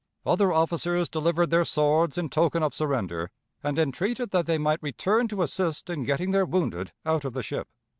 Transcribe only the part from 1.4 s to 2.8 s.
their swords in token of